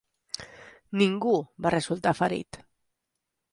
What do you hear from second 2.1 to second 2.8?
ferit.